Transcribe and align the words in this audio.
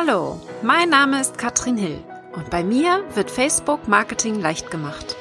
Hallo, 0.00 0.40
mein 0.62 0.90
Name 0.90 1.20
ist 1.20 1.38
Katrin 1.38 1.76
Hill 1.76 1.98
und 2.32 2.50
bei 2.50 2.62
mir 2.62 3.02
wird 3.14 3.32
Facebook 3.32 3.88
Marketing 3.88 4.40
leicht 4.40 4.70
gemacht. 4.70 5.16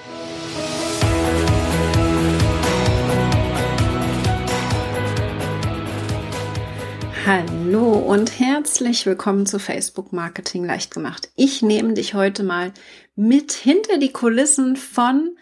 Hallo 7.26 7.94
und 7.94 8.40
herzlich 8.40 9.08
willkommen 9.08 9.48
zu 9.48 9.58
Facebook 9.58 10.14
Marketing 10.14 10.64
leicht 10.64 10.94
gemacht. 10.94 11.32
Ich 11.36 11.64
nehme 11.64 11.96
dich 11.96 12.14
heute 12.14 12.44
mal 12.44 12.72
mit 13.16 13.54
hinter 13.54 13.98
die 13.98 14.14
Kulissen 14.14 14.76
von 14.76 15.36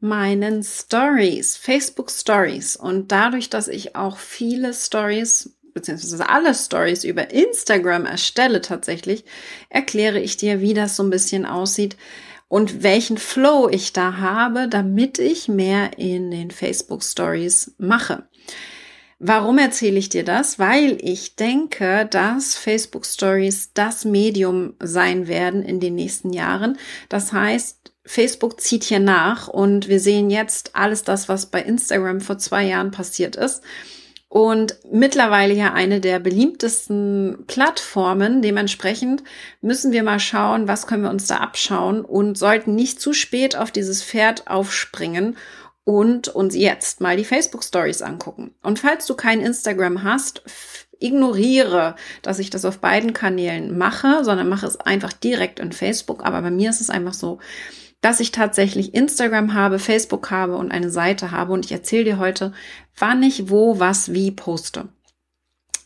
meinen 0.00 0.62
Stories, 0.62 1.58
Facebook 1.58 2.10
Stories. 2.10 2.74
Und 2.76 3.12
dadurch, 3.12 3.50
dass 3.50 3.68
ich 3.68 3.96
auch 3.96 4.16
viele 4.16 4.72
Stories 4.72 5.57
beziehungsweise 5.78 6.28
alle 6.28 6.54
Stories 6.54 7.04
über 7.04 7.30
Instagram 7.30 8.04
erstelle 8.04 8.60
tatsächlich, 8.60 9.24
erkläre 9.68 10.18
ich 10.18 10.36
dir, 10.36 10.60
wie 10.60 10.74
das 10.74 10.96
so 10.96 11.04
ein 11.04 11.10
bisschen 11.10 11.46
aussieht 11.46 11.96
und 12.48 12.82
welchen 12.82 13.18
Flow 13.18 13.68
ich 13.70 13.92
da 13.92 14.16
habe, 14.16 14.68
damit 14.68 15.18
ich 15.18 15.48
mehr 15.48 15.98
in 15.98 16.30
den 16.30 16.50
Facebook 16.50 17.04
Stories 17.04 17.74
mache. 17.78 18.24
Warum 19.20 19.58
erzähle 19.58 19.98
ich 19.98 20.08
dir 20.08 20.24
das? 20.24 20.58
Weil 20.58 20.98
ich 21.00 21.36
denke, 21.36 22.06
dass 22.10 22.54
Facebook 22.54 23.04
Stories 23.04 23.72
das 23.74 24.04
Medium 24.04 24.74
sein 24.80 25.28
werden 25.28 25.62
in 25.62 25.80
den 25.80 25.94
nächsten 25.94 26.32
Jahren. 26.32 26.78
Das 27.08 27.32
heißt, 27.32 27.92
Facebook 28.04 28.60
zieht 28.60 28.84
hier 28.84 29.00
nach 29.00 29.48
und 29.48 29.88
wir 29.88 30.00
sehen 30.00 30.30
jetzt 30.30 30.74
alles 30.74 31.02
das, 31.02 31.28
was 31.28 31.46
bei 31.46 31.62
Instagram 31.62 32.20
vor 32.20 32.38
zwei 32.38 32.64
Jahren 32.64 32.90
passiert 32.90 33.36
ist 33.36 33.62
und 34.28 34.76
mittlerweile 34.90 35.54
ja 35.54 35.72
eine 35.72 36.00
der 36.00 36.18
beliebtesten 36.18 37.44
Plattformen. 37.46 38.42
Dementsprechend 38.42 39.24
müssen 39.60 39.92
wir 39.92 40.02
mal 40.02 40.20
schauen, 40.20 40.68
was 40.68 40.86
können 40.86 41.02
wir 41.02 41.10
uns 41.10 41.26
da 41.26 41.38
abschauen 41.38 42.04
und 42.04 42.36
sollten 42.36 42.74
nicht 42.74 43.00
zu 43.00 43.12
spät 43.12 43.56
auf 43.56 43.70
dieses 43.70 44.02
Pferd 44.02 44.46
aufspringen 44.48 45.36
und 45.84 46.28
uns 46.28 46.54
jetzt 46.54 47.00
mal 47.00 47.16
die 47.16 47.24
Facebook 47.24 47.64
Stories 47.64 48.02
angucken. 48.02 48.54
Und 48.62 48.78
falls 48.78 49.06
du 49.06 49.14
kein 49.14 49.40
Instagram 49.40 50.02
hast, 50.02 50.42
ignoriere, 51.00 51.94
dass 52.20 52.38
ich 52.38 52.50
das 52.50 52.66
auf 52.66 52.80
beiden 52.80 53.14
Kanälen 53.14 53.78
mache, 53.78 54.24
sondern 54.24 54.50
mache 54.50 54.66
es 54.66 54.78
einfach 54.78 55.14
direkt 55.14 55.60
in 55.60 55.72
Facebook. 55.72 56.26
Aber 56.26 56.42
bei 56.42 56.50
mir 56.50 56.68
ist 56.68 56.82
es 56.82 56.90
einfach 56.90 57.14
so, 57.14 57.38
dass 58.00 58.20
ich 58.20 58.32
tatsächlich 58.32 58.94
Instagram 58.94 59.54
habe, 59.54 59.78
Facebook 59.78 60.30
habe 60.30 60.56
und 60.56 60.70
eine 60.70 60.90
Seite 60.90 61.30
habe 61.30 61.52
und 61.52 61.64
ich 61.64 61.72
erzähle 61.72 62.04
dir 62.04 62.18
heute, 62.18 62.52
wann 62.96 63.22
ich 63.22 63.50
wo, 63.50 63.80
was, 63.80 64.12
wie 64.12 64.30
poste. 64.30 64.88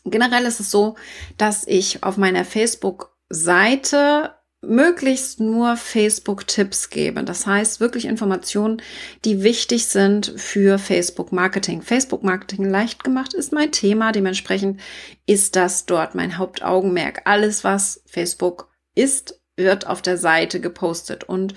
Generell 0.05 0.45
ist 0.45 0.59
es 0.59 0.69
so, 0.69 0.95
dass 1.37 1.65
ich 1.65 2.03
auf 2.03 2.17
meiner 2.17 2.45
Facebook-Seite 2.45 4.35
möglichst 4.63 5.39
nur 5.39 5.75
Facebook-Tipps 5.75 6.89
gebe. 6.89 7.23
Das 7.23 7.45
heißt 7.45 7.79
wirklich 7.79 8.05
Informationen, 8.05 8.81
die 9.25 9.43
wichtig 9.43 9.87
sind 9.87 10.33
für 10.37 10.79
Facebook-Marketing. 10.79 11.81
Facebook-Marketing 11.81 12.65
leicht 12.65 13.03
gemacht 13.03 13.33
ist 13.33 13.51
mein 13.51 13.71
Thema. 13.71 14.11
Dementsprechend 14.11 14.79
ist 15.25 15.55
das 15.55 15.85
dort 15.85 16.15
mein 16.15 16.37
Hauptaugenmerk. 16.37 17.21
Alles, 17.25 17.63
was 17.63 18.01
Facebook 18.05 18.69
ist, 18.95 19.41
wird 19.57 19.87
auf 19.87 20.01
der 20.01 20.17
Seite 20.17 20.59
gepostet. 20.59 21.23
Und 21.23 21.53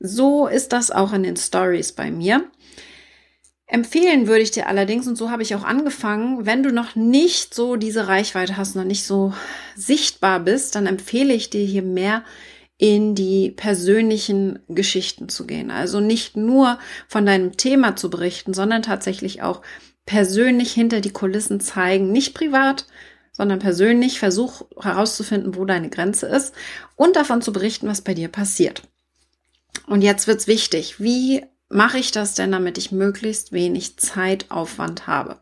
so 0.00 0.46
ist 0.46 0.72
das 0.72 0.90
auch 0.90 1.12
in 1.12 1.22
den 1.22 1.36
Stories 1.36 1.92
bei 1.92 2.10
mir. 2.10 2.44
Empfehlen 3.66 4.26
würde 4.26 4.40
ich 4.40 4.50
dir 4.50 4.66
allerdings, 4.66 5.06
und 5.06 5.16
so 5.16 5.30
habe 5.30 5.42
ich 5.42 5.54
auch 5.54 5.64
angefangen, 5.64 6.46
wenn 6.46 6.62
du 6.62 6.72
noch 6.72 6.96
nicht 6.96 7.54
so 7.54 7.76
diese 7.76 8.08
Reichweite 8.08 8.56
hast, 8.56 8.74
noch 8.76 8.84
nicht 8.84 9.04
so 9.04 9.34
sichtbar 9.76 10.40
bist, 10.40 10.74
dann 10.74 10.86
empfehle 10.86 11.34
ich 11.34 11.50
dir 11.50 11.64
hier 11.64 11.82
mehr 11.82 12.24
in 12.78 13.14
die 13.14 13.50
persönlichen 13.50 14.60
Geschichten 14.68 15.28
zu 15.28 15.46
gehen. 15.46 15.70
Also 15.70 16.00
nicht 16.00 16.36
nur 16.36 16.78
von 17.08 17.26
deinem 17.26 17.56
Thema 17.56 17.94
zu 17.96 18.08
berichten, 18.08 18.54
sondern 18.54 18.82
tatsächlich 18.82 19.42
auch 19.42 19.60
persönlich 20.06 20.72
hinter 20.72 21.02
die 21.02 21.12
Kulissen 21.12 21.60
zeigen, 21.60 22.10
nicht 22.10 22.34
privat, 22.34 22.86
sondern 23.38 23.60
persönlich 23.60 24.18
versuch 24.18 24.62
herauszufinden, 24.78 25.54
wo 25.54 25.64
deine 25.64 25.88
Grenze 25.88 26.26
ist 26.26 26.54
und 26.96 27.16
davon 27.16 27.40
zu 27.40 27.52
berichten, 27.52 27.88
was 27.88 28.02
bei 28.02 28.12
dir 28.12 28.28
passiert. 28.28 28.82
Und 29.86 30.02
jetzt 30.02 30.26
wird's 30.26 30.48
wichtig. 30.48 31.00
Wie 31.00 31.46
mache 31.68 31.98
ich 31.98 32.10
das 32.10 32.34
denn, 32.34 32.52
damit 32.52 32.78
ich 32.78 32.92
möglichst 32.92 33.52
wenig 33.52 33.98
Zeitaufwand 33.98 35.06
habe? 35.06 35.38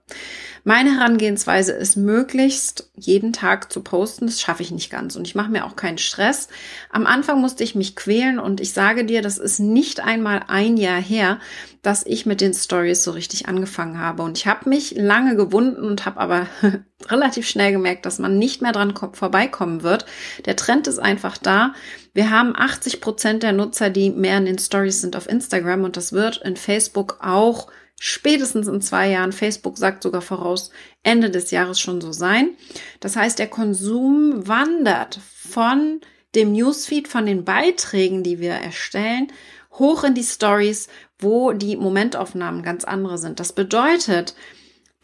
Meine 0.69 0.99
Herangehensweise 0.99 1.71
ist 1.71 1.95
möglichst 1.95 2.91
jeden 2.97 3.33
Tag 3.33 3.73
zu 3.73 3.83
posten. 3.83 4.27
Das 4.27 4.41
schaffe 4.41 4.65
ich 4.65 4.73
nicht 4.73 4.91
ganz 4.91 5.15
und 5.15 5.25
ich 5.25 5.37
mache 5.37 5.49
mir 5.49 5.65
auch 5.65 5.77
keinen 5.77 5.99
Stress. 5.99 6.49
Am 6.91 7.07
Anfang 7.07 7.41
musste 7.41 7.63
ich 7.63 7.77
mich 7.77 7.95
quälen 7.95 8.41
und 8.41 8.61
ich 8.61 8.73
sage 8.73 9.05
dir, 9.05 9.23
das 9.23 9.39
ist 9.39 9.61
nicht 9.61 10.01
einmal 10.01 10.43
ein 10.49 10.77
Jahr 10.77 11.01
her, 11.01 11.39
dass 11.83 12.05
ich 12.05 12.27
mit 12.27 12.41
den 12.41 12.53
Stories 12.53 13.05
so 13.05 13.13
richtig 13.13 13.47
angefangen 13.47 14.01
habe. 14.01 14.25
Und 14.25 14.39
ich 14.39 14.49
habe 14.49 14.69
mich 14.69 14.97
lange 14.97 15.37
gewunden 15.37 15.85
und 15.85 16.05
habe 16.05 16.19
aber 16.19 16.49
relativ 17.09 17.49
schnell 17.49 17.71
gemerkt, 17.71 18.05
dass 18.05 18.19
man 18.19 18.37
nicht 18.37 18.61
mehr 18.61 18.73
dran 18.73 18.93
vorbeikommen 19.13 19.85
wird. 19.85 20.05
Der 20.47 20.57
Trend 20.57 20.89
ist 20.89 20.99
einfach 20.99 21.39
da. 21.39 21.75
Wir 22.17 22.31
haben 22.31 22.57
80 22.57 23.03
Prozent 23.03 23.43
der 23.43 23.53
Nutzer, 23.53 23.91
die 23.91 24.09
mehr 24.09 24.39
in 24.39 24.47
den 24.47 24.59
Stories 24.59 25.03
sind 25.03 25.17
auf 25.17 25.29
Instagram 25.29 25.85
und 25.85 25.99
das 25.99 26.15
wird 26.15 26.39
in 26.39 26.57
Facebook 26.57 27.19
auch 27.21 27.67
spätestens 28.01 28.69
in 28.69 28.81
zwei 28.81 29.11
Jahren, 29.11 29.33
Facebook 29.33 29.77
sagt 29.77 30.03
sogar 30.03 30.23
voraus, 30.23 30.71
Ende 31.03 31.29
des 31.29 31.51
Jahres 31.51 31.79
schon 31.79 32.01
so 32.01 32.13
sein. 32.13 32.57
Das 33.01 33.17
heißt, 33.17 33.39
der 33.39 33.49
Konsum 33.49 34.49
wandert 34.49 35.21
von 35.27 36.01
dem 36.35 36.53
Newsfeed, 36.53 37.07
von 37.07 37.27
den 37.27 37.45
Beiträgen, 37.45 38.23
die 38.23 38.41
wir 38.41 38.53
erstellen, 38.53 39.31
hoch 39.73 40.03
in 40.03 40.15
die 40.15 40.25
Stories, 40.25 40.89
wo 41.19 41.53
die 41.53 41.77
Momentaufnahmen 41.77 42.63
ganz 42.63 42.85
andere 42.85 43.19
sind. 43.19 43.41
Das 43.41 43.53
bedeutet, 43.53 44.35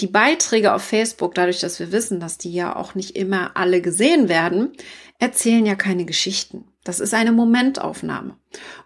die 0.03 0.09
Beiträge 0.09 0.75
auf 0.75 0.83
Facebook, 0.83 1.35
dadurch, 1.35 1.61
dass 1.61 1.79
wir 1.79 1.93
wissen, 1.93 2.19
dass 2.19 2.37
die 2.37 2.53
ja 2.53 2.75
auch 2.75 2.95
nicht 2.95 3.17
immer 3.17 3.57
alle 3.57 3.81
gesehen 3.81 4.29
werden, 4.29 4.73
erzählen 5.19 5.65
ja 5.65 5.77
keine 5.77 6.05
Geschichten. 6.05 6.65
Das 6.83 6.99
ist 6.99 7.15
eine 7.15 7.31
Momentaufnahme. 7.31 8.37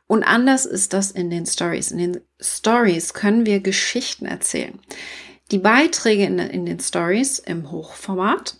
Und 0.06 0.22
anders 0.22 0.66
ist 0.66 0.92
das 0.92 1.10
in 1.10 1.30
den 1.30 1.46
Stories. 1.46 1.90
In 1.90 1.98
den 1.98 2.20
Stories 2.38 3.14
können 3.14 3.46
wir 3.46 3.60
Geschichten 3.60 4.26
erzählen. 4.26 4.78
Die 5.50 5.58
Beiträge 5.58 6.24
in, 6.24 6.38
in 6.38 6.66
den 6.66 6.80
Stories 6.80 7.38
im 7.38 7.70
Hochformat 7.70 8.58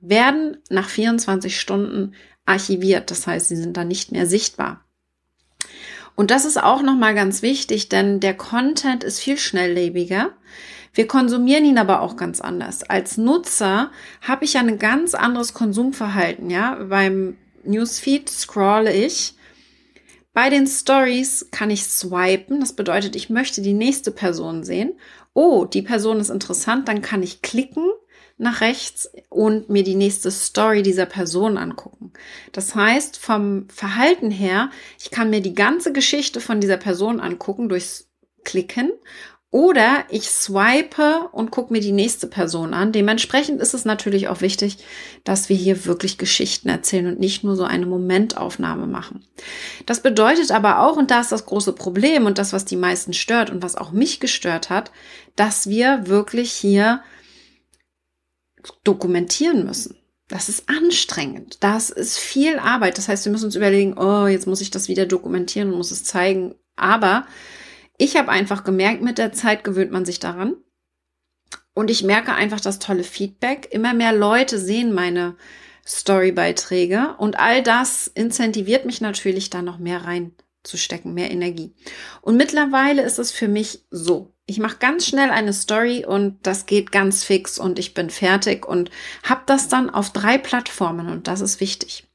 werden 0.00 0.56
nach 0.68 0.88
24 0.88 1.58
Stunden 1.58 2.14
archiviert. 2.46 3.12
Das 3.12 3.28
heißt, 3.28 3.48
sie 3.48 3.56
sind 3.56 3.76
dann 3.76 3.88
nicht 3.88 4.10
mehr 4.10 4.26
sichtbar. 4.26 4.84
Und 6.16 6.32
das 6.32 6.44
ist 6.44 6.60
auch 6.60 6.82
nochmal 6.82 7.14
ganz 7.14 7.42
wichtig, 7.42 7.88
denn 7.88 8.18
der 8.18 8.36
Content 8.36 9.04
ist 9.04 9.20
viel 9.20 9.38
schnelllebiger. 9.38 10.32
Wir 10.92 11.06
konsumieren 11.06 11.64
ihn 11.64 11.78
aber 11.78 12.00
auch 12.00 12.16
ganz 12.16 12.40
anders. 12.40 12.82
Als 12.82 13.16
Nutzer 13.16 13.90
habe 14.22 14.44
ich 14.44 14.54
ja 14.54 14.60
ein 14.60 14.78
ganz 14.78 15.14
anderes 15.14 15.54
Konsumverhalten, 15.54 16.50
ja. 16.50 16.74
Beim 16.88 17.36
Newsfeed 17.64 18.28
scrolle 18.28 18.92
ich. 18.92 19.34
Bei 20.32 20.48
den 20.48 20.66
Stories 20.66 21.48
kann 21.50 21.70
ich 21.70 21.84
swipen. 21.84 22.60
Das 22.60 22.72
bedeutet, 22.72 23.16
ich 23.16 23.30
möchte 23.30 23.62
die 23.62 23.72
nächste 23.72 24.10
Person 24.10 24.64
sehen. 24.64 24.92
Oh, 25.34 25.64
die 25.64 25.82
Person 25.82 26.18
ist 26.18 26.30
interessant. 26.30 26.88
Dann 26.88 27.02
kann 27.02 27.22
ich 27.22 27.42
klicken 27.42 27.84
nach 28.40 28.62
rechts 28.62 29.10
und 29.28 29.68
mir 29.68 29.82
die 29.82 29.94
nächste 29.94 30.30
Story 30.30 30.82
dieser 30.82 31.06
Person 31.06 31.58
angucken. 31.58 32.12
Das 32.52 32.74
heißt, 32.74 33.18
vom 33.18 33.68
Verhalten 33.68 34.30
her, 34.30 34.70
ich 34.98 35.10
kann 35.10 35.30
mir 35.30 35.42
die 35.42 35.54
ganze 35.54 35.92
Geschichte 35.92 36.40
von 36.40 36.60
dieser 36.60 36.78
Person 36.78 37.20
angucken 37.20 37.68
durchs 37.68 38.08
Klicken 38.42 38.92
oder 39.52 40.04
ich 40.10 40.30
swipe 40.30 41.28
und 41.32 41.50
gucke 41.50 41.72
mir 41.72 41.80
die 41.80 41.90
nächste 41.90 42.28
Person 42.28 42.72
an. 42.72 42.92
Dementsprechend 42.92 43.60
ist 43.60 43.74
es 43.74 43.84
natürlich 43.84 44.28
auch 44.28 44.42
wichtig, 44.42 44.78
dass 45.24 45.48
wir 45.48 45.56
hier 45.56 45.86
wirklich 45.86 46.18
Geschichten 46.18 46.68
erzählen 46.68 47.08
und 47.08 47.18
nicht 47.18 47.42
nur 47.42 47.56
so 47.56 47.64
eine 47.64 47.86
Momentaufnahme 47.86 48.86
machen. 48.86 49.24
Das 49.86 50.02
bedeutet 50.02 50.52
aber 50.52 50.80
auch, 50.80 50.96
und 50.96 51.10
da 51.10 51.20
ist 51.20 51.32
das 51.32 51.46
große 51.46 51.72
Problem 51.72 52.26
und 52.26 52.38
das, 52.38 52.52
was 52.52 52.64
die 52.64 52.76
meisten 52.76 53.12
stört 53.12 53.50
und 53.50 53.62
was 53.62 53.74
auch 53.74 53.90
mich 53.90 54.20
gestört 54.20 54.70
hat, 54.70 54.92
dass 55.34 55.68
wir 55.68 56.06
wirklich 56.06 56.52
hier 56.52 57.02
dokumentieren 58.84 59.64
müssen. 59.64 59.96
Das 60.28 60.48
ist 60.48 60.68
anstrengend. 60.68 61.56
Das 61.58 61.90
ist 61.90 62.18
viel 62.18 62.60
Arbeit. 62.60 62.98
Das 62.98 63.08
heißt, 63.08 63.24
wir 63.24 63.32
müssen 63.32 63.46
uns 63.46 63.56
überlegen, 63.56 63.98
oh, 63.98 64.28
jetzt 64.28 64.46
muss 64.46 64.60
ich 64.60 64.70
das 64.70 64.86
wieder 64.86 65.06
dokumentieren 65.06 65.72
und 65.72 65.76
muss 65.76 65.90
es 65.90 66.04
zeigen. 66.04 66.54
Aber 66.76 67.26
ich 68.00 68.16
habe 68.16 68.30
einfach 68.30 68.64
gemerkt, 68.64 69.02
mit 69.02 69.18
der 69.18 69.32
Zeit 69.32 69.62
gewöhnt 69.62 69.92
man 69.92 70.06
sich 70.06 70.18
daran. 70.18 70.56
Und 71.74 71.90
ich 71.90 72.02
merke 72.02 72.32
einfach 72.32 72.60
das 72.60 72.78
tolle 72.78 73.04
Feedback. 73.04 73.68
Immer 73.70 73.92
mehr 73.92 74.14
Leute 74.14 74.58
sehen 74.58 74.94
meine 74.94 75.36
Storybeiträge 75.86 77.14
und 77.18 77.38
all 77.38 77.62
das 77.62 78.06
incentiviert 78.06 78.86
mich 78.86 79.02
natürlich 79.02 79.50
da 79.50 79.60
noch 79.60 79.78
mehr 79.78 80.04
reinzustecken, 80.04 81.12
mehr 81.12 81.30
Energie. 81.30 81.74
Und 82.22 82.36
mittlerweile 82.36 83.02
ist 83.02 83.18
es 83.18 83.32
für 83.32 83.48
mich 83.48 83.84
so. 83.90 84.34
Ich 84.46 84.58
mache 84.58 84.78
ganz 84.78 85.06
schnell 85.06 85.30
eine 85.30 85.52
Story 85.52 86.04
und 86.06 86.38
das 86.46 86.64
geht 86.64 86.92
ganz 86.92 87.22
fix 87.22 87.58
und 87.58 87.78
ich 87.78 87.92
bin 87.92 88.08
fertig 88.08 88.66
und 88.66 88.90
habe 89.24 89.42
das 89.44 89.68
dann 89.68 89.90
auf 89.90 90.10
drei 90.10 90.38
Plattformen 90.38 91.08
und 91.08 91.28
das 91.28 91.42
ist 91.42 91.60
wichtig. 91.60 92.08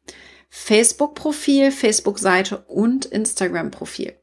Facebook-Profil, 0.49 1.69
Facebook-Seite 1.71 2.57
und 2.67 3.05
Instagram-Profil. 3.05 4.15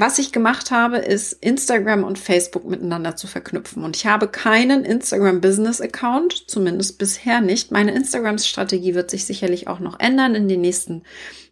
Was 0.00 0.20
ich 0.20 0.30
gemacht 0.30 0.70
habe, 0.70 0.98
ist 0.98 1.32
Instagram 1.32 2.04
und 2.04 2.20
Facebook 2.20 2.64
miteinander 2.64 3.16
zu 3.16 3.26
verknüpfen. 3.26 3.82
Und 3.82 3.96
ich 3.96 4.06
habe 4.06 4.28
keinen 4.28 4.84
Instagram 4.84 5.40
Business 5.40 5.80
Account, 5.80 6.48
zumindest 6.48 7.00
bisher 7.00 7.40
nicht. 7.40 7.72
Meine 7.72 7.90
Instagram-Strategie 7.96 8.94
wird 8.94 9.10
sich 9.10 9.24
sicherlich 9.24 9.66
auch 9.66 9.80
noch 9.80 9.98
ändern 9.98 10.36
in 10.36 10.46
den 10.46 10.60
nächsten 10.60 11.02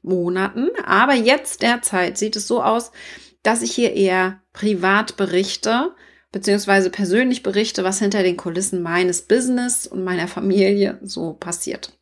Monaten. 0.02 0.68
Aber 0.86 1.14
jetzt 1.14 1.62
derzeit 1.62 2.18
sieht 2.18 2.36
es 2.36 2.46
so 2.46 2.62
aus, 2.62 2.92
dass 3.42 3.62
ich 3.62 3.72
hier 3.72 3.94
eher 3.94 4.40
privat 4.52 5.16
berichte, 5.16 5.96
beziehungsweise 6.30 6.90
persönlich 6.90 7.42
berichte, 7.42 7.82
was 7.82 7.98
hinter 7.98 8.22
den 8.22 8.36
Kulissen 8.36 8.80
meines 8.80 9.22
Business 9.22 9.88
und 9.88 10.04
meiner 10.04 10.28
Familie 10.28 11.00
so 11.02 11.32
passiert. 11.32 11.95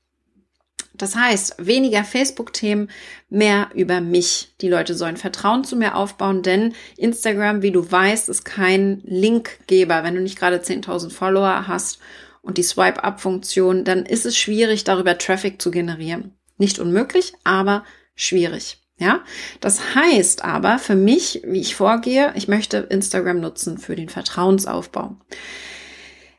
Das 0.97 1.17
heißt, 1.17 1.57
weniger 1.59 2.05
Facebook-Themen, 2.05 2.89
mehr 3.29 3.69
über 3.75 4.01
mich. 4.01 4.55
Die 4.61 4.69
Leute 4.69 4.95
sollen 4.95 5.17
Vertrauen 5.17 5.65
zu 5.65 5.77
mir 5.77 5.97
aufbauen, 5.97 6.43
denn 6.43 6.75
Instagram, 6.97 7.63
wie 7.63 7.73
du 7.73 7.91
weißt, 7.91 8.29
ist 8.29 8.45
kein 8.45 9.01
Linkgeber. 9.05 10.05
Wenn 10.05 10.15
du 10.15 10.21
nicht 10.21 10.39
gerade 10.39 10.59
10.000 10.59 11.11
Follower 11.11 11.67
hast 11.67 11.99
und 12.43 12.59
die 12.59 12.63
Swipe-Up-Funktion, 12.63 13.85
dann 13.85 14.07
ist 14.07 14.25
es 14.25 14.37
schwierig, 14.37 14.85
darüber 14.85 15.19
Traffic 15.19 15.61
zu 15.61 15.73
generieren. 15.73 16.33
Nicht 16.59 16.79
unmöglich, 16.79 17.33
aber 17.43 17.85
schwierig. 18.15 18.79
Ja, 18.97 19.25
das 19.61 19.97
heißt 19.97 20.45
aber 20.45 20.79
für 20.79 20.95
mich, 20.95 21.43
wie 21.45 21.61
ich 21.61 21.75
vorgehe, 21.75 22.33
ich 22.37 22.47
möchte 22.47 22.87
Instagram 22.91 23.41
nutzen 23.41 23.79
für 23.79 23.97
den 23.97 24.09
Vertrauensaufbau. 24.09 25.17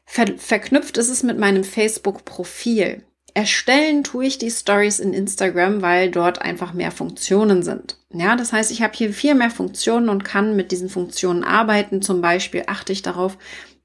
Ver 0.06 0.38
verknüpft 0.38 0.98
ist 0.98 1.10
es 1.10 1.24
mit 1.24 1.38
meinem 1.38 1.66
Facebook-Profil. 1.66 3.04
Erstellen 3.36 4.06
tue 4.06 4.28
ich 4.28 4.38
die 4.38 4.50
Stories 4.50 5.02
in 5.02 5.14
Instagram, 5.14 5.82
weil 5.82 6.10
dort 6.10 6.42
einfach 6.42 6.72
mehr 6.72 6.90
Funktionen 6.90 7.64
sind. 7.64 7.98
Ja, 8.14 8.38
das 8.38 8.54
heißt, 8.54 8.72
ich 8.72 8.82
habe 8.82 8.94
hier 8.96 9.12
viel 9.12 9.36
mehr 9.36 9.52
Funktionen 9.52 10.08
und 10.08 10.24
kann 10.24 10.56
mit 10.56 10.72
diesen 10.72 10.88
Funktionen 10.88 11.44
arbeiten. 11.44 12.02
Zum 12.02 12.22
Beispiel 12.22 12.64
achte 12.68 12.94
ich 12.94 13.02
darauf, 13.02 13.38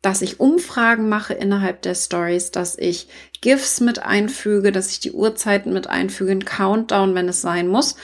dass 0.02 0.22
ich 0.22 0.38
Umfragen 0.38 1.08
mache 1.08 1.34
innerhalb 1.34 1.82
der 1.82 1.96
Stories, 1.96 2.52
dass 2.52 2.78
ich 2.78 3.08
GIFs 3.40 3.80
mit 3.80 4.00
einfüge, 4.00 4.70
dass 4.70 4.92
ich 4.92 5.00
die 5.00 5.10
Uhrzeiten 5.10 5.72
mit 5.72 5.88
einfüge, 5.88 6.30
einen 6.30 6.44
Countdown, 6.44 7.16
wenn 7.16 7.28
es 7.28 7.40
sein 7.40 7.66
muss. 7.66 7.96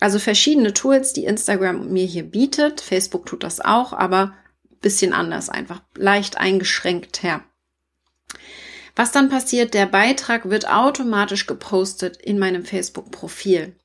Also 0.00 0.18
verschiedene 0.18 0.72
Tools, 0.72 1.12
die 1.12 1.26
Instagram 1.26 1.92
mir 1.92 2.06
hier 2.06 2.24
bietet. 2.24 2.80
Facebook 2.80 3.24
tut 3.26 3.44
das 3.44 3.60
auch, 3.60 3.92
aber 3.92 4.34
bisschen 4.80 5.12
anders, 5.12 5.48
einfach 5.48 5.80
leicht 5.96 6.38
eingeschränkt 6.38 7.22
her. 7.22 7.44
Was 8.98 9.12
dann 9.12 9.28
passiert, 9.28 9.74
der 9.74 9.86
Beitrag 9.86 10.50
wird 10.50 10.68
automatisch 10.68 11.46
gepostet 11.46 12.16
in 12.16 12.36
meinem 12.36 12.64
Facebook-Profil. 12.64 13.76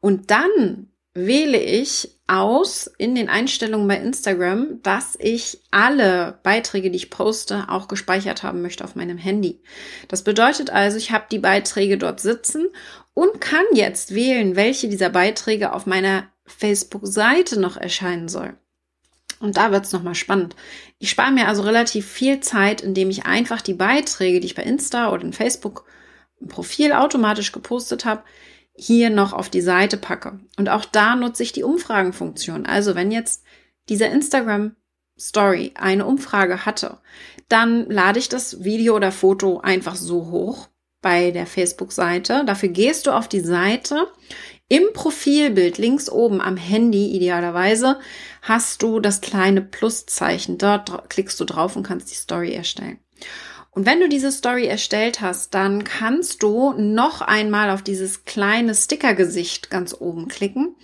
Und 0.00 0.30
dann 0.30 0.90
wähle 1.14 1.56
ich 1.56 2.18
aus 2.26 2.86
in 2.98 3.14
den 3.14 3.30
Einstellungen 3.30 3.88
bei 3.88 3.96
Instagram, 3.96 4.82
dass 4.82 5.16
ich 5.18 5.62
alle 5.70 6.38
Beiträge, 6.42 6.90
die 6.90 6.96
ich 6.96 7.08
poste, 7.08 7.64
auch 7.70 7.88
gespeichert 7.88 8.42
haben 8.42 8.60
möchte 8.60 8.84
auf 8.84 8.94
meinem 8.94 9.16
Handy. 9.16 9.62
Das 10.08 10.22
bedeutet 10.22 10.68
also, 10.68 10.98
ich 10.98 11.12
habe 11.12 11.24
die 11.30 11.38
Beiträge 11.38 11.96
dort 11.96 12.20
sitzen 12.20 12.68
und 13.14 13.40
kann 13.40 13.64
jetzt 13.72 14.14
wählen, 14.14 14.54
welche 14.54 14.90
dieser 14.90 15.08
Beiträge 15.08 15.72
auf 15.72 15.86
meiner 15.86 16.24
Facebook-Seite 16.44 17.58
noch 17.58 17.78
erscheinen 17.78 18.28
soll. 18.28 18.54
Und 19.42 19.56
da 19.56 19.72
wird's 19.72 19.92
nochmal 19.92 20.14
spannend. 20.14 20.54
Ich 21.00 21.10
spare 21.10 21.32
mir 21.32 21.48
also 21.48 21.62
relativ 21.62 22.06
viel 22.06 22.38
Zeit, 22.40 22.80
indem 22.80 23.10
ich 23.10 23.26
einfach 23.26 23.60
die 23.60 23.74
Beiträge, 23.74 24.38
die 24.38 24.46
ich 24.46 24.54
bei 24.54 24.62
Insta 24.62 25.10
oder 25.10 25.24
in 25.24 25.32
Facebook 25.32 25.84
Profil 26.48 26.92
automatisch 26.92 27.50
gepostet 27.50 28.04
habe, 28.04 28.22
hier 28.74 29.10
noch 29.10 29.32
auf 29.32 29.50
die 29.50 29.60
Seite 29.60 29.96
packe. 29.96 30.38
Und 30.56 30.68
auch 30.68 30.84
da 30.84 31.16
nutze 31.16 31.42
ich 31.42 31.52
die 31.52 31.64
Umfragenfunktion. 31.64 32.66
Also 32.66 32.94
wenn 32.94 33.10
jetzt 33.10 33.44
dieser 33.88 34.10
Instagram 34.10 34.76
Story 35.18 35.72
eine 35.74 36.06
Umfrage 36.06 36.64
hatte, 36.64 36.98
dann 37.48 37.90
lade 37.90 38.18
ich 38.18 38.28
das 38.28 38.62
Video 38.64 38.94
oder 38.96 39.12
Foto 39.12 39.60
einfach 39.60 39.96
so 39.96 40.30
hoch 40.30 40.68
bei 41.00 41.32
der 41.32 41.46
Facebook-Seite. 41.46 42.44
Dafür 42.46 42.68
gehst 42.68 43.06
du 43.06 43.10
auf 43.10 43.28
die 43.28 43.40
Seite. 43.40 44.06
Im 44.68 44.84
Profilbild 44.94 45.78
links 45.78 46.08
oben 46.08 46.40
am 46.40 46.56
Handy 46.56 47.14
idealerweise 47.14 48.00
hast 48.40 48.82
du 48.82 49.00
das 49.00 49.20
kleine 49.20 49.60
Pluszeichen. 49.60 50.56
Dort 50.56 51.10
klickst 51.10 51.38
du 51.40 51.44
drauf 51.44 51.76
und 51.76 51.82
kannst 51.82 52.10
die 52.10 52.16
Story 52.16 52.54
erstellen. 52.54 52.98
Und 53.74 53.86
wenn 53.86 54.00
du 54.00 54.08
diese 54.08 54.30
Story 54.30 54.66
erstellt 54.66 55.22
hast, 55.22 55.54
dann 55.54 55.82
kannst 55.82 56.42
du 56.42 56.74
noch 56.76 57.22
einmal 57.22 57.70
auf 57.70 57.80
dieses 57.80 58.26
kleine 58.26 58.74
Stickergesicht 58.74 59.70
ganz 59.70 59.96
oben 59.98 60.28
klicken 60.28 60.76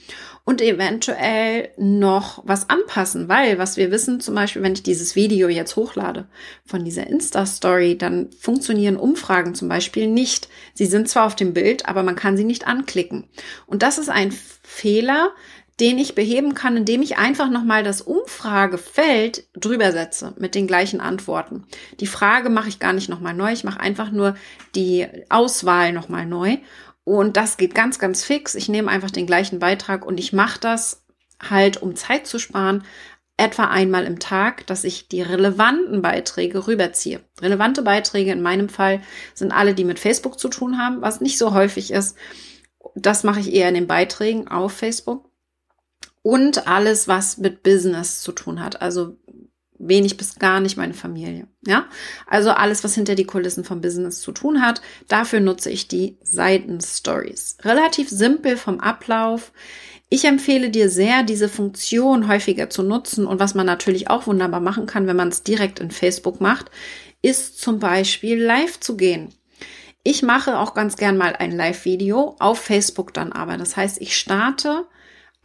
und 0.48 0.62
eventuell 0.62 1.68
noch 1.76 2.42
was 2.46 2.70
anpassen, 2.70 3.28
weil 3.28 3.58
was 3.58 3.76
wir 3.76 3.90
wissen, 3.90 4.20
zum 4.20 4.34
Beispiel, 4.34 4.62
wenn 4.62 4.72
ich 4.72 4.82
dieses 4.82 5.14
Video 5.14 5.50
jetzt 5.50 5.76
hochlade 5.76 6.28
von 6.64 6.82
dieser 6.82 7.06
Insta-Story, 7.06 7.98
dann 7.98 8.30
funktionieren 8.32 8.96
Umfragen 8.96 9.54
zum 9.54 9.68
Beispiel 9.68 10.06
nicht. 10.06 10.48
Sie 10.72 10.86
sind 10.86 11.10
zwar 11.10 11.26
auf 11.26 11.36
dem 11.36 11.52
Bild, 11.52 11.84
aber 11.86 12.02
man 12.02 12.16
kann 12.16 12.38
sie 12.38 12.44
nicht 12.44 12.66
anklicken. 12.66 13.28
Und 13.66 13.82
das 13.82 13.98
ist 13.98 14.08
ein 14.08 14.32
Fehler, 14.62 15.32
den 15.80 15.98
ich 15.98 16.14
beheben 16.14 16.54
kann, 16.54 16.76
indem 16.76 17.02
ich 17.02 17.18
einfach 17.18 17.48
nochmal 17.48 17.84
das 17.84 18.00
Umfragefeld 18.00 19.46
drüber 19.54 19.92
setze 19.92 20.34
mit 20.36 20.54
den 20.54 20.66
gleichen 20.66 21.00
Antworten. 21.00 21.66
Die 22.00 22.06
Frage 22.06 22.50
mache 22.50 22.68
ich 22.68 22.80
gar 22.80 22.92
nicht 22.92 23.08
nochmal 23.08 23.34
neu, 23.34 23.52
ich 23.52 23.64
mache 23.64 23.80
einfach 23.80 24.10
nur 24.10 24.34
die 24.74 25.06
Auswahl 25.28 25.92
nochmal 25.92 26.26
neu. 26.26 26.58
Und 27.04 27.36
das 27.36 27.56
geht 27.56 27.74
ganz, 27.74 27.98
ganz 27.98 28.22
fix. 28.22 28.54
Ich 28.54 28.68
nehme 28.68 28.90
einfach 28.90 29.10
den 29.10 29.26
gleichen 29.26 29.60
Beitrag 29.60 30.04
und 30.04 30.20
ich 30.20 30.34
mache 30.34 30.60
das 30.60 31.06
halt, 31.40 31.80
um 31.80 31.96
Zeit 31.96 32.26
zu 32.26 32.38
sparen, 32.38 32.84
etwa 33.38 33.66
einmal 33.66 34.04
im 34.04 34.18
Tag, 34.18 34.66
dass 34.66 34.84
ich 34.84 35.08
die 35.08 35.22
relevanten 35.22 36.02
Beiträge 36.02 36.66
rüberziehe. 36.66 37.20
Relevante 37.40 37.82
Beiträge 37.82 38.32
in 38.32 38.42
meinem 38.42 38.68
Fall 38.68 39.00
sind 39.32 39.52
alle, 39.52 39.74
die 39.74 39.84
mit 39.84 40.00
Facebook 40.00 40.38
zu 40.40 40.48
tun 40.48 40.76
haben, 40.76 41.00
was 41.00 41.20
nicht 41.20 41.38
so 41.38 41.54
häufig 41.54 41.92
ist. 41.92 42.16
Das 42.96 43.22
mache 43.22 43.40
ich 43.40 43.54
eher 43.54 43.68
in 43.68 43.74
den 43.74 43.86
Beiträgen 43.86 44.48
auf 44.48 44.72
Facebook 44.72 45.27
und 46.22 46.66
alles, 46.66 47.08
was 47.08 47.38
mit 47.38 47.62
Business 47.62 48.20
zu 48.20 48.32
tun 48.32 48.62
hat. 48.62 48.82
Also 48.82 49.16
wenig 49.78 50.16
bis 50.16 50.38
gar 50.38 50.60
nicht 50.60 50.76
meine 50.76 50.94
Familie. 50.94 51.46
Ja, 51.66 51.86
also 52.26 52.50
alles, 52.50 52.84
was 52.84 52.94
hinter 52.94 53.14
die 53.14 53.24
Kulissen 53.24 53.64
vom 53.64 53.80
Business 53.80 54.20
zu 54.20 54.32
tun 54.32 54.60
hat. 54.60 54.80
Dafür 55.08 55.40
nutze 55.40 55.70
ich 55.70 55.88
die 55.88 56.18
Seitenstories. 56.22 57.58
Relativ 57.62 58.08
simpel 58.08 58.56
vom 58.56 58.80
Ablauf. 58.80 59.52
Ich 60.10 60.24
empfehle 60.24 60.70
dir 60.70 60.88
sehr, 60.88 61.22
diese 61.22 61.48
Funktion 61.48 62.28
häufiger 62.28 62.70
zu 62.70 62.82
nutzen 62.82 63.26
und 63.26 63.40
was 63.40 63.54
man 63.54 63.66
natürlich 63.66 64.08
auch 64.08 64.26
wunderbar 64.26 64.60
machen 64.60 64.86
kann, 64.86 65.06
wenn 65.06 65.16
man 65.16 65.28
es 65.28 65.42
direkt 65.42 65.80
in 65.80 65.90
Facebook 65.90 66.40
macht, 66.40 66.70
ist 67.20 67.60
zum 67.60 67.78
Beispiel 67.78 68.40
live 68.42 68.80
zu 68.80 68.96
gehen. 68.96 69.34
Ich 70.04 70.22
mache 70.22 70.58
auch 70.58 70.72
ganz 70.72 70.96
gern 70.96 71.18
mal 71.18 71.36
ein 71.36 71.52
Live-Video 71.52 72.36
auf 72.38 72.58
Facebook 72.58 73.12
dann 73.12 73.32
aber. 73.32 73.58
Das 73.58 73.76
heißt, 73.76 74.00
ich 74.00 74.16
starte 74.16 74.86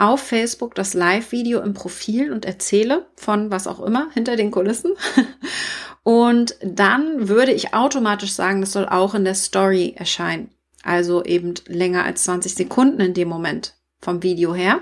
auf 0.04 0.22
Facebook 0.22 0.76
das 0.76 0.94
Live-Video 0.94 1.62
im 1.62 1.74
Profil 1.74 2.34
und 2.34 2.44
erzähle 2.44 3.06
von 3.16 3.52
was 3.52 3.68
auch 3.68 3.80
immer 3.80 4.10
hinter 4.14 4.36
den 4.36 4.52
Kulissen. 4.52 4.92
Und 6.04 6.58
dann 6.62 7.30
würde 7.30 7.54
ich 7.54 7.74
automatisch 7.74 8.34
sagen, 8.34 8.60
das 8.60 8.74
soll 8.74 8.86
auch 8.86 9.16
in 9.16 9.24
der 9.24 9.36
Story 9.36 9.94
erscheinen. 9.96 10.50
Also 10.84 11.24
eben 11.24 11.54
länger 11.68 12.04
als 12.04 12.26
20 12.26 12.54
Sekunden 12.54 13.00
in 13.00 13.14
dem 13.14 13.30
Moment 13.30 13.76
vom 14.02 14.22
Video 14.22 14.54
her. 14.54 14.82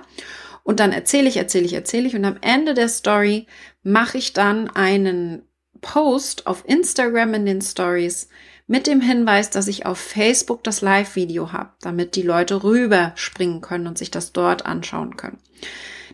Und 0.63 0.79
dann 0.79 0.91
erzähle 0.91 1.29
ich, 1.29 1.37
erzähle 1.37 1.65
ich, 1.65 1.73
erzähle 1.73 2.07
ich. 2.07 2.15
Und 2.15 2.25
am 2.25 2.37
Ende 2.41 2.73
der 2.73 2.89
Story 2.89 3.45
mache 3.83 4.17
ich 4.17 4.33
dann 4.33 4.71
einen 4.71 5.43
Post 5.81 6.47
auf 6.47 6.63
Instagram 6.67 7.35
in 7.35 7.45
den 7.45 7.61
Stories 7.61 8.27
mit 8.67 8.87
dem 8.87 9.01
Hinweis, 9.01 9.49
dass 9.49 9.67
ich 9.67 9.85
auf 9.85 9.97
Facebook 9.97 10.63
das 10.63 10.81
Live-Video 10.81 11.51
habe, 11.51 11.71
damit 11.81 12.15
die 12.15 12.21
Leute 12.21 12.63
rüberspringen 12.63 13.61
können 13.61 13.87
und 13.87 13.97
sich 13.97 14.11
das 14.11 14.31
dort 14.31 14.65
anschauen 14.65 15.17
können. 15.17 15.39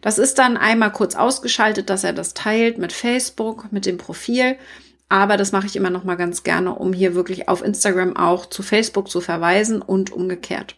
Das 0.02 0.18
ist 0.18 0.38
dann 0.38 0.58
einmal 0.58 0.92
kurz 0.92 1.16
ausgeschaltet, 1.16 1.90
dass 1.90 2.04
er 2.04 2.14
das 2.14 2.34
teilt 2.34 2.78
mit 2.78 2.94
Facebook, 2.94 3.72
mit 3.72 3.86
dem 3.86 3.98
Profil. 3.98 4.58
Aber 5.10 5.38
das 5.38 5.52
mache 5.52 5.68
ich 5.68 5.76
immer 5.76 5.90
noch 5.90 6.04
mal 6.04 6.16
ganz 6.16 6.44
gerne, 6.44 6.74
um 6.74 6.94
hier 6.94 7.16
wirklich 7.16 7.48
auf 7.48 7.64
Instagram 7.64 8.18
auch 8.18 8.46
zu 8.46 8.62
Facebook 8.62 9.10
zu 9.10 9.22
verweisen 9.22 9.82
und 9.82 10.12
umgekehrt. 10.12 10.78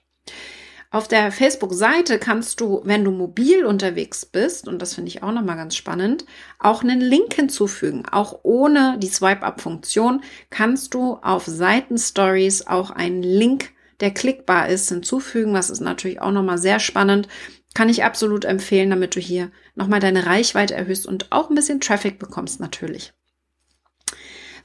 Auf 0.92 1.08
der 1.08 1.32
Facebook-Seite 1.32 2.18
kannst 2.18 2.62
du, 2.62 2.82
wenn 2.84 3.04
du 3.04 3.12
mobil 3.12 3.64
unterwegs 3.64 4.26
bist, 4.26 4.68
und 4.68 4.82
das 4.82 4.96
finde 4.96 5.10
ich 5.10 5.22
auch 5.22 5.32
nochmal 5.32 5.56
ganz 5.56 5.76
spannend, 5.76 6.26
auch 6.58 6.82
einen 6.82 7.00
Link 7.00 7.36
hinzufügen. 7.36 8.08
Auch 8.12 8.40
ohne 8.42 8.98
die 8.98 9.08
Swipe-Up-Funktion 9.08 10.24
kannst 10.50 10.96
du 10.96 11.20
auf 11.22 11.46
Seiten-Stories 11.46 12.66
auch 12.66 12.90
einen 12.90 13.22
Link 13.22 13.72
der 14.00 14.12
klickbar 14.12 14.70
ist, 14.70 14.90
hinzufügen. 14.90 15.54
Das 15.54 15.70
ist 15.70 15.82
natürlich 15.82 16.22
auch 16.22 16.32
nochmal 16.32 16.58
sehr 16.58 16.80
spannend, 16.80 17.28
Kann 17.76 17.90
ich 17.90 18.04
absolut 18.04 18.46
empfehlen, 18.46 18.90
damit 18.90 19.16
du 19.16 19.20
hier 19.20 19.52
nochmal 19.76 20.00
deine 20.00 20.26
Reichweite 20.26 20.74
erhöhst 20.74 21.06
und 21.06 21.32
auch 21.32 21.50
ein 21.50 21.56
bisschen 21.56 21.80
Traffic 21.80 22.18
bekommst 22.18 22.60
natürlich. 22.60 23.14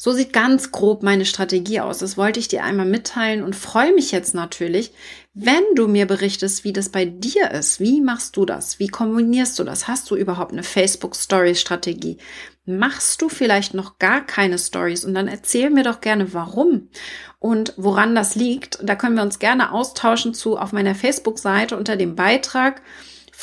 So 0.04 0.12
sieht 0.12 0.34
ganz 0.34 0.70
grob 0.70 1.02
meine 1.02 1.24
Strategie 1.24 1.80
aus. 1.80 2.00
Das 2.00 2.18
wollte 2.18 2.38
ich 2.38 2.46
dir 2.46 2.62
einmal 2.62 2.84
mitteilen 2.84 3.42
und 3.42 3.56
freue 3.56 3.94
mich 3.94 4.12
jetzt 4.12 4.34
natürlich, 4.34 4.92
wenn 5.32 5.64
du 5.76 5.88
mir 5.88 6.06
berichtest, 6.06 6.62
wie 6.62 6.74
das 6.74 6.90
bei 6.90 7.06
dir 7.06 7.52
ist. 7.52 7.80
Wie 7.80 8.02
machst 8.02 8.36
du 8.36 8.44
das? 8.44 8.78
Wie 8.78 8.88
kombinierst 8.88 9.58
du 9.58 9.64
das? 9.64 9.88
Hast 9.88 10.10
du 10.10 10.14
überhaupt 10.14 10.52
eine 10.52 10.62
Facebook 10.62 11.16
Story 11.16 11.54
Strategie? 11.54 12.18
Machst 12.66 13.22
du 13.22 13.30
vielleicht 13.30 13.72
noch 13.72 13.98
gar 13.98 14.20
keine 14.20 14.58
Stories? 14.58 15.06
Und 15.06 15.14
dann 15.14 15.26
erzähl 15.26 15.70
mir 15.70 15.84
doch 15.84 16.02
gerne, 16.02 16.34
warum 16.34 16.90
und 17.38 17.72
woran 17.78 18.14
das 18.14 18.34
liegt. 18.34 18.80
Da 18.82 18.96
können 18.96 19.16
wir 19.16 19.22
uns 19.22 19.38
gerne 19.38 19.72
austauschen 19.72 20.34
zu 20.34 20.58
auf 20.58 20.74
meiner 20.74 20.94
Facebook 20.94 21.38
Seite 21.38 21.78
unter 21.78 21.96
dem 21.96 22.14
Beitrag 22.14 22.82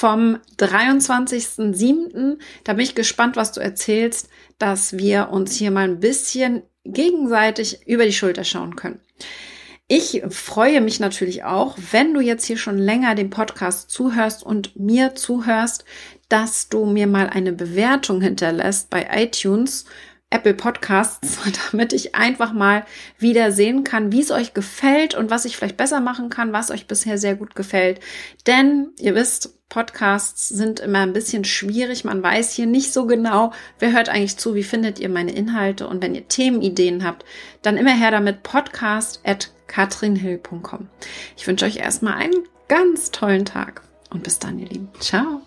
vom 0.02 0.40
23.07. 0.58 2.40
Da 2.64 2.74
bin 2.74 2.84
ich 2.84 2.96
gespannt, 2.96 3.36
was 3.36 3.52
du 3.52 3.60
erzählst, 3.60 4.30
dass 4.58 4.98
wir 4.98 5.30
uns 5.30 5.56
hier 5.56 5.70
mal 5.70 5.84
ein 5.84 6.00
bisschen 6.00 6.64
gegenseitig 6.84 7.86
über 7.86 8.06
die 8.06 8.12
Schulter 8.12 8.44
schauen 8.44 8.76
können. 8.76 9.00
Ich 9.88 10.24
freue 10.30 10.82
mich 10.82 11.00
natürlich 11.00 11.44
auch, 11.44 11.78
wenn 11.92 12.16
du 12.16 12.20
jetzt 12.20 12.46
hier 12.46 12.58
schon 12.58 12.80
länger 12.80 13.14
dem 13.14 13.30
Podcast 13.30 13.92
zuhörst 13.92 14.42
und 14.42 14.76
mir 14.76 15.14
zuhörst, 15.14 15.86
dass 16.30 16.68
du 16.68 16.88
mir 16.88 17.06
mal 17.06 17.30
eine 17.30 17.54
Bewertung 17.54 18.22
hinterlässt 18.22 18.90
bei 18.90 19.08
iTunes 19.14 19.86
Apple 20.32 20.56
Podcasts, 20.56 21.38
damit 21.72 21.94
ich 21.94 22.16
einfach 22.16 22.54
mal 22.54 22.86
wieder 23.20 23.52
sehen 23.52 23.84
kann, 23.84 24.12
wie 24.12 24.22
es 24.22 24.32
euch 24.32 24.56
gefällt 24.56 25.14
und 25.14 25.30
was 25.30 25.46
ich 25.46 25.58
vielleicht 25.58 25.78
besser 25.78 26.00
machen 26.00 26.30
kann, 26.32 26.54
was 26.54 26.72
euch 26.72 26.88
bisher 26.88 27.20
sehr 27.20 27.36
gut 27.36 27.54
gefällt. 27.54 28.00
Denn 28.48 28.94
ihr 28.98 29.14
wisst, 29.14 29.61
Podcasts 29.72 30.50
sind 30.50 30.82
immer 30.82 31.00
ein 31.00 31.14
bisschen 31.14 31.46
schwierig. 31.46 32.04
Man 32.04 32.22
weiß 32.22 32.52
hier 32.52 32.66
nicht 32.66 32.92
so 32.92 33.08
genau, 33.08 33.54
wer 33.80 33.94
hört 33.94 34.10
eigentlich 34.10 34.36
zu, 34.36 34.54
wie 34.54 34.64
findet 34.64 35.00
ihr 35.00 35.08
meine 35.08 35.32
Inhalte. 35.32 35.88
Und 35.88 36.04
wenn 36.04 36.14
ihr 36.14 36.28
Themenideen 36.28 37.06
habt, 37.06 37.24
dann 37.62 37.78
immer 37.78 37.96
her 37.96 38.12
damit 38.12 38.44
podcast. 38.44 39.22
Ich 41.38 41.48
wünsche 41.48 41.66
euch 41.66 41.78
erstmal 41.78 42.16
einen 42.16 42.44
ganz 42.68 43.12
tollen 43.12 43.46
Tag 43.46 43.82
und 44.10 44.24
bis 44.24 44.40
dann, 44.40 44.60
ihr 44.60 44.68
Lieben. 44.68 44.90
Ciao. 45.00 45.42